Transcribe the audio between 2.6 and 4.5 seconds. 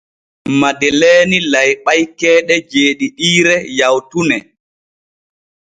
jeeɗiɗiire yawtune.